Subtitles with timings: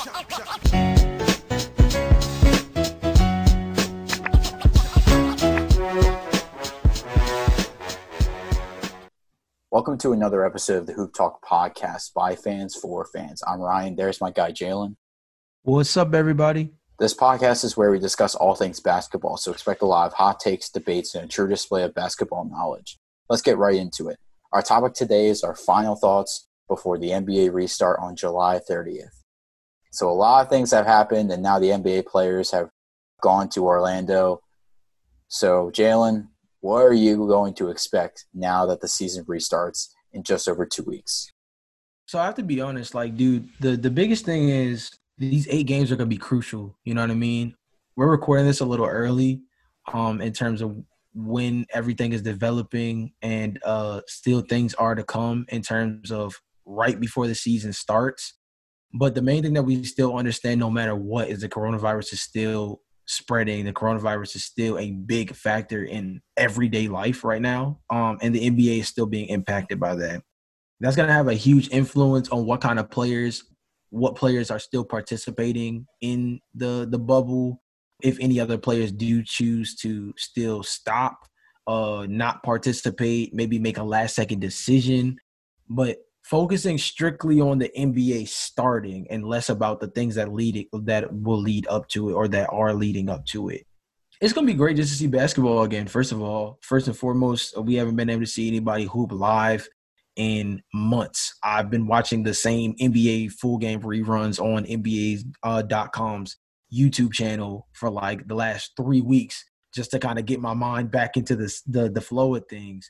[0.00, 0.16] Welcome
[9.98, 13.42] to another episode of the Hoop Talk podcast by fans for fans.
[13.46, 13.94] I'm Ryan.
[13.94, 14.96] There's my guy, Jalen.
[15.64, 16.72] What's up, everybody?
[16.98, 20.40] This podcast is where we discuss all things basketball, so expect a lot of hot
[20.40, 22.96] takes, debates, and a true display of basketball knowledge.
[23.28, 24.16] Let's get right into it.
[24.50, 29.19] Our topic today is our final thoughts before the NBA restart on July 30th.
[29.90, 32.70] So, a lot of things have happened, and now the NBA players have
[33.20, 34.40] gone to Orlando.
[35.28, 36.28] So, Jalen,
[36.60, 40.84] what are you going to expect now that the season restarts in just over two
[40.84, 41.30] weeks?
[42.06, 45.68] So I have to be honest, like, dude, the the biggest thing is these eight
[45.68, 46.76] games are gonna be crucial.
[46.84, 47.54] You know what I mean?
[47.94, 49.42] We're recording this a little early,
[49.92, 50.76] um, in terms of
[51.14, 56.98] when everything is developing and uh still things are to come in terms of right
[56.98, 58.34] before the season starts.
[58.92, 62.22] But the main thing that we still understand, no matter what, is the coronavirus is
[62.22, 63.64] still spreading.
[63.64, 67.80] The coronavirus is still a big factor in everyday life right now.
[67.90, 70.22] Um, and the NBA is still being impacted by that.
[70.80, 73.44] That's going to have a huge influence on what kind of players,
[73.90, 77.62] what players are still participating in the the bubble.
[78.02, 81.18] If any other players do choose to still stop,
[81.66, 85.18] uh, not participate, maybe make a last second decision.
[85.68, 85.98] But
[86.30, 91.12] focusing strictly on the NBA starting and less about the things that lead it, that
[91.12, 93.66] will lead up to it or that are leading up to it.
[94.20, 95.88] It's gonna be great just to see basketball again.
[95.88, 99.68] First of all, first and foremost, we haven't been able to see anybody hoop live
[100.14, 101.36] in months.
[101.42, 107.90] I've been watching the same NBA full game reruns on NBA.com's uh, YouTube channel for
[107.90, 111.62] like the last three weeks just to kind of get my mind back into this,
[111.62, 112.88] the the flow of things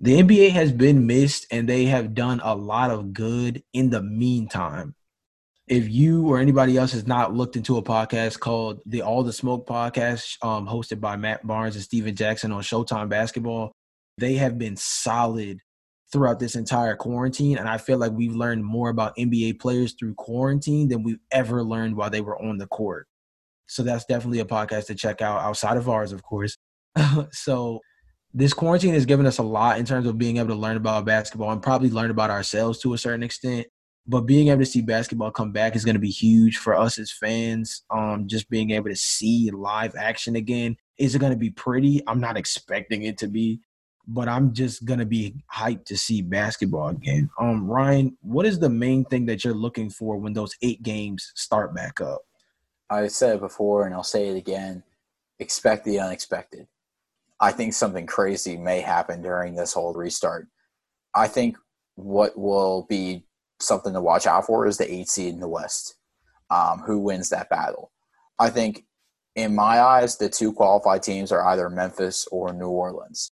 [0.00, 4.02] the NBA has been missed and they have done a lot of good in the
[4.02, 4.94] meantime.
[5.68, 9.32] If you or anybody else has not looked into a podcast called the All the
[9.32, 13.72] Smoke podcast, um, hosted by Matt Barnes and Stephen Jackson on Showtime Basketball,
[14.16, 15.60] they have been solid
[16.10, 17.58] throughout this entire quarantine.
[17.58, 21.62] And I feel like we've learned more about NBA players through quarantine than we've ever
[21.62, 23.06] learned while they were on the court.
[23.66, 26.56] So that's definitely a podcast to check out outside of ours, of course.
[27.32, 27.80] so
[28.32, 31.04] this quarantine has given us a lot in terms of being able to learn about
[31.04, 33.66] basketball and probably learn about ourselves to a certain extent.
[34.06, 36.98] But being able to see basketball come back is going to be huge for us
[36.98, 37.82] as fans.
[37.90, 40.76] Um, just being able to see live action again.
[40.96, 42.02] Is it going to be pretty?
[42.06, 43.60] I'm not expecting it to be,
[44.06, 47.30] but I'm just going to be hyped to see basketball again.
[47.38, 51.32] Um, Ryan, what is the main thing that you're looking for when those eight games
[51.34, 52.22] start back up?
[52.88, 54.82] I said it before and I'll say it again.
[55.38, 56.66] Expect the unexpected
[57.40, 60.48] I think something crazy may happen during this whole restart.
[61.14, 61.56] I think
[61.96, 63.24] what will be
[63.60, 65.96] something to watch out for is the eight seed in the West.
[66.50, 67.92] Um, who wins that battle?
[68.38, 68.84] I think,
[69.36, 73.30] in my eyes, the two qualified teams are either Memphis or New Orleans.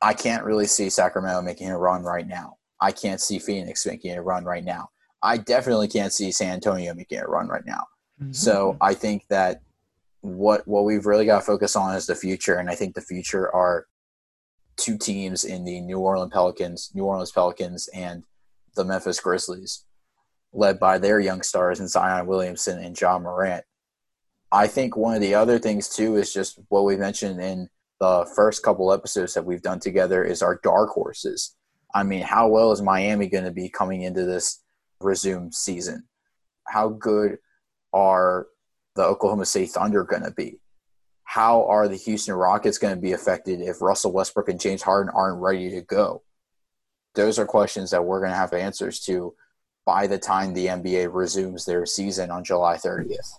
[0.00, 2.58] I can't really see Sacramento making a run right now.
[2.80, 4.90] I can't see Phoenix making a run right now.
[5.22, 7.86] I definitely can't see San Antonio making a run right now.
[8.22, 8.32] Mm-hmm.
[8.32, 9.62] So I think that
[10.24, 13.02] what what we've really got to focus on is the future, and I think the
[13.02, 13.86] future are
[14.76, 18.24] two teams in the New Orleans Pelicans, New Orleans Pelicans, and
[18.74, 19.84] the Memphis Grizzlies,
[20.54, 23.64] led by their young stars in Zion Williamson and Ja Morant.
[24.50, 27.68] I think one of the other things too is just what we mentioned in
[28.00, 31.54] the first couple episodes that we've done together is our dark horses.
[31.94, 34.62] I mean, how well is Miami going to be coming into this
[35.00, 36.04] resumed season?
[36.66, 37.36] How good
[37.92, 38.46] are
[38.94, 40.58] the Oklahoma City Thunder going to be?
[41.24, 45.12] How are the Houston Rockets going to be affected if Russell Westbrook and James Harden
[45.14, 46.22] aren't ready to go?
[47.14, 49.34] Those are questions that we're going to have answers to
[49.86, 53.38] by the time the NBA resumes their season on July 30th.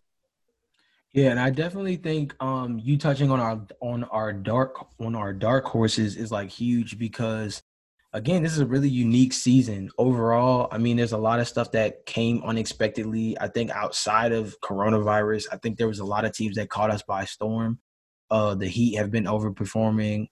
[1.14, 5.32] Yeah, and I definitely think um, you touching on our on our dark on our
[5.32, 7.64] dark horses is like huge because
[8.16, 10.70] again, this is a really unique season overall.
[10.72, 13.38] I mean, there's a lot of stuff that came unexpectedly.
[13.40, 16.89] I think outside of coronavirus, I think there was a lot of teams that caught
[16.89, 17.78] us by storm.
[18.31, 20.28] Uh, the Heat have been overperforming.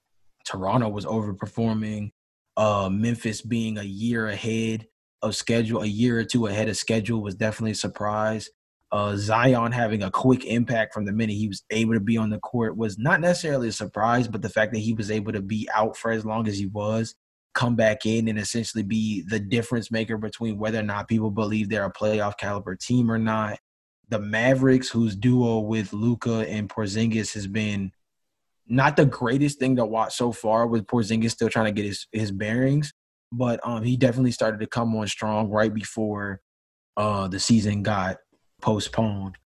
[0.46, 2.12] Toronto was overperforming.
[2.56, 4.88] Uh, Memphis being a year ahead
[5.22, 8.50] of schedule, a year or two ahead of schedule, was definitely a surprise.
[8.94, 12.30] Uh, Zion having a quick impact from the minute he was able to be on
[12.30, 15.42] the court was not necessarily a surprise, but the fact that he was able to
[15.42, 17.16] be out for as long as he was
[17.54, 21.70] come back in and essentially be the difference maker between whether or not people believe
[21.70, 23.60] they're a playoff caliber team or not.
[24.10, 27.92] The Mavericks, whose duo with Luka and Porzingis has been
[28.68, 32.08] not the greatest thing to watch so far, with Porzingis still trying to get his
[32.12, 32.94] his bearings,
[33.32, 36.42] but um, he definitely started to come on strong right before
[36.98, 38.18] uh, the season got
[38.62, 39.38] postponed.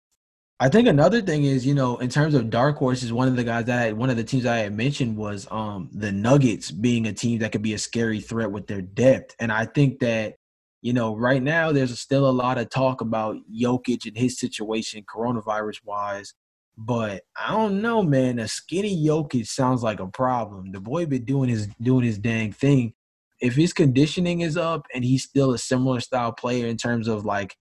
[0.59, 3.43] I think another thing is, you know, in terms of dark horses, one of the
[3.43, 7.05] guys that I, one of the teams I had mentioned was um the Nuggets being
[7.05, 9.35] a team that could be a scary threat with their depth.
[9.39, 10.35] And I think that,
[10.81, 15.03] you know, right now there's still a lot of talk about Jokic and his situation
[15.03, 16.33] coronavirus wise.
[16.75, 18.39] But I don't know, man.
[18.39, 20.71] A skinny Jokic sounds like a problem.
[20.71, 22.93] The boy been doing his doing his dang thing.
[23.39, 27.25] If his conditioning is up and he's still a similar style player in terms of
[27.25, 27.55] like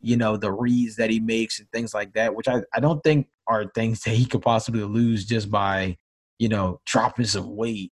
[0.00, 3.02] you know, the reads that he makes and things like that, which I, I don't
[3.02, 5.96] think are things that he could possibly lose just by,
[6.38, 7.92] you know, dropping some weight.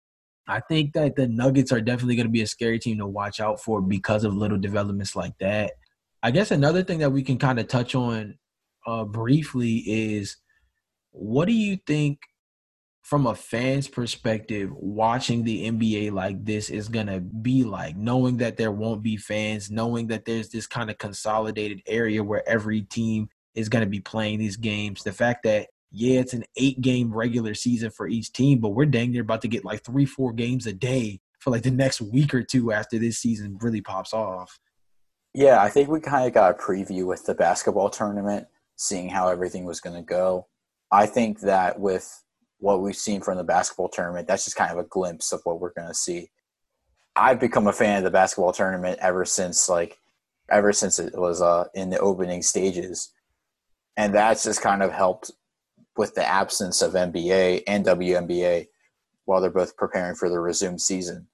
[0.49, 3.39] I think that the Nuggets are definitely going to be a scary team to watch
[3.39, 5.73] out for because of little developments like that.
[6.23, 8.37] I guess another thing that we can kind of touch on
[8.87, 10.37] uh, briefly is
[11.13, 12.19] what do you think
[13.11, 18.37] from a fan's perspective, watching the NBA like this is going to be like, knowing
[18.37, 22.83] that there won't be fans, knowing that there's this kind of consolidated area where every
[22.83, 25.03] team is going to be playing these games.
[25.03, 28.87] The fact that, yeah, it's an eight game regular season for each team, but we're
[28.87, 32.01] dang near about to get like three, four games a day for like the next
[32.01, 34.61] week or two after this season really pops off.
[35.35, 38.47] Yeah, I think we kind of got a preview with the basketball tournament,
[38.77, 40.47] seeing how everything was going to go.
[40.93, 42.23] I think that with
[42.61, 45.61] what we've seen from the basketball tournament, that's just kind of a glimpse of what
[45.61, 46.31] we're going to see.
[47.17, 49.99] I've become a fan of the basketball tournament ever since like
[50.51, 53.13] ever since it was uh, in the opening stages,
[53.97, 55.31] and that's just kind of helped
[55.97, 58.67] with the absence of NBA and WNBA
[59.25, 61.27] while they're both preparing for the resumed season.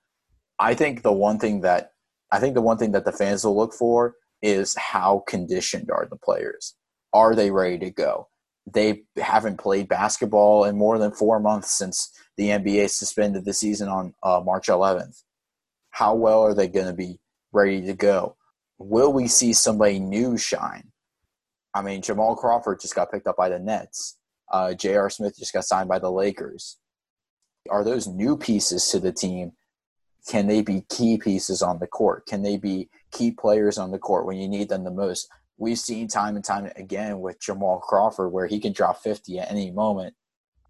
[0.59, 1.93] I think the one thing that
[2.33, 6.07] I think the one thing that the fans will look for is how conditioned are
[6.09, 6.75] the players?
[7.13, 8.29] Are they ready to go?
[8.73, 13.89] They haven't played basketball in more than four months since the NBA suspended the season
[13.89, 15.23] on uh, March 11th.
[15.91, 17.21] How well are they going to be
[17.53, 18.37] ready to go?
[18.79, 20.91] Will we see somebody new shine?
[21.75, 24.17] I mean, Jamal Crawford just got picked up by the Nets.
[24.51, 25.11] Uh, J.R.
[25.11, 26.79] Smith just got signed by the Lakers.
[27.71, 29.53] Are those new pieces to the team?
[30.29, 32.27] Can they be key pieces on the court?
[32.27, 35.29] Can they be key players on the court when you need them the most?
[35.59, 39.51] We've seen time and time again with Jamal Crawford where he can drop 50 at
[39.51, 40.15] any moment.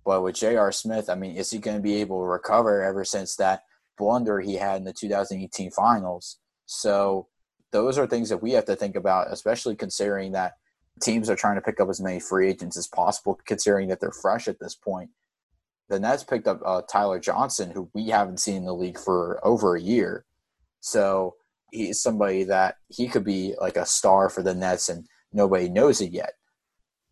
[0.05, 0.71] But with J.R.
[0.71, 3.63] Smith, I mean, is he going to be able to recover ever since that
[3.99, 6.39] blunder he had in the 2018 finals?
[6.67, 7.27] So
[7.73, 10.55] those are things that we have to think about, especially considering that
[11.03, 14.13] teams are trying to pick up as many free agents as possible, considering that they're
[14.13, 15.11] fresh at this point.
[15.89, 19.41] The Nets picked up uh, Tyler Johnson, who we haven't seen in the league for
[19.45, 20.25] over a year.
[20.81, 21.36] So
[21.71, 26.01] he's somebody that he could be like a star for the Nets, and nobody knows
[26.01, 26.33] it yet.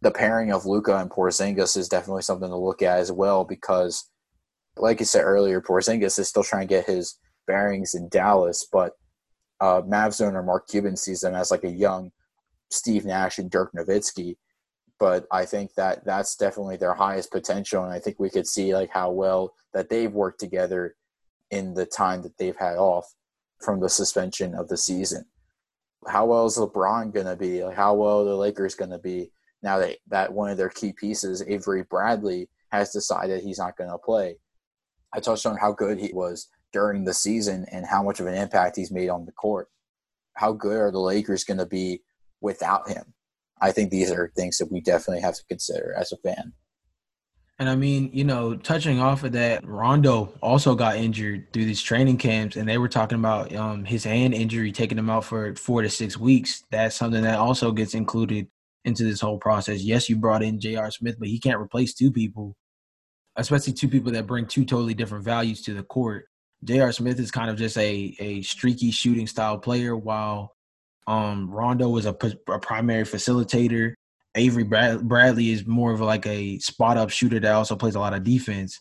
[0.01, 4.11] The pairing of Luka and Porzingis is definitely something to look at as well because,
[4.77, 8.93] like I said earlier, Porzingis is still trying to get his bearings in Dallas, but
[9.61, 12.11] uh, Mavs owner Mark Cuban sees them as like a young
[12.71, 14.37] Steve Nash and Dirk Nowitzki.
[14.99, 18.75] But I think that that's definitely their highest potential, and I think we could see
[18.75, 20.95] like how well that they've worked together
[21.51, 23.07] in the time that they've had off
[23.65, 25.25] from the suspension of the season.
[26.07, 27.65] How well is LeBron going to be?
[27.65, 29.31] Like how well the Lakers going to be
[29.63, 33.91] now that that one of their key pieces, Avery Bradley, has decided he's not going
[33.91, 34.37] to play?
[35.15, 38.35] I touched on how good he was during the season and how much of an
[38.35, 39.69] impact he's made on the court.
[40.35, 42.03] How good are the Lakers going to be
[42.41, 43.15] without him?
[43.61, 46.53] I think these are things that we definitely have to consider as a fan.
[47.59, 51.83] And I mean, you know, touching off of that, Rondo also got injured through these
[51.83, 55.55] training camps, and they were talking about um, his hand injury taking him out for
[55.55, 56.65] four to six weeks.
[56.73, 58.49] That's something that also gets included
[58.85, 59.83] into this whole process.
[59.83, 60.91] Yes, you brought in J.R.
[60.91, 62.57] Smith, but he can't replace two people,
[63.37, 66.27] especially two people that bring two totally different values to the court.
[66.65, 66.91] J.R.
[66.91, 70.57] Smith is kind of just a a streaky shooting style player, while
[71.07, 72.17] um, Rondo is a,
[72.49, 73.95] a primary facilitator
[74.35, 78.15] Avery Bradley is more of like a spot up shooter that also plays a lot
[78.15, 78.81] of defense.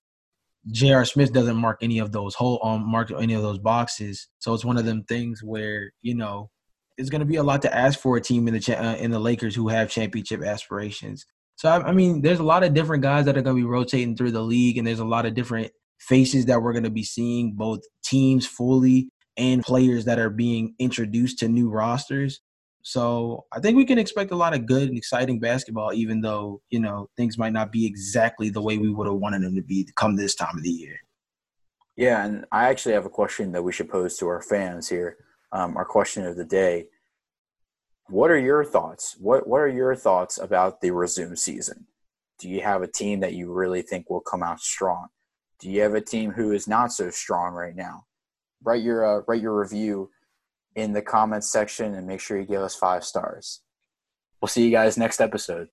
[0.71, 1.05] J.R.
[1.05, 4.27] Smith doesn't mark any of those whole um mark any of those boxes.
[4.39, 6.49] So it's one of them things where you know
[6.97, 8.95] it's going to be a lot to ask for a team in the cha- uh,
[8.95, 11.25] in the Lakers who have championship aspirations.
[11.55, 13.67] So I, I mean, there's a lot of different guys that are going to be
[13.67, 16.89] rotating through the league, and there's a lot of different faces that we're going to
[16.89, 22.41] be seeing, both teams fully and players that are being introduced to new rosters.
[22.83, 26.61] So I think we can expect a lot of good and exciting basketball, even though
[26.69, 29.63] you know things might not be exactly the way we would have wanted them to
[29.63, 30.99] be come this time of the year.
[31.95, 35.17] Yeah, and I actually have a question that we should pose to our fans here.
[35.53, 36.87] Um, our question of the day:
[38.09, 39.15] What are your thoughts?
[39.17, 41.87] What What are your thoughts about the resume season?
[42.37, 45.07] Do you have a team that you really think will come out strong?
[45.59, 48.03] Do you have a team who is not so strong right now?
[48.61, 50.09] Write your uh, write your review
[50.75, 53.61] in the comments section and make sure you give us five stars.
[54.41, 55.69] We'll see you guys next episode.